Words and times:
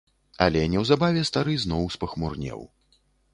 Але 0.45 0.63
неўзабаве 0.75 1.21
стары 1.31 1.53
зноў 1.65 1.83
спахмурнеў. 1.97 2.59